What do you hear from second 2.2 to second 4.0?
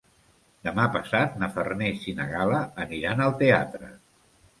na Gal·la aniran al teatre.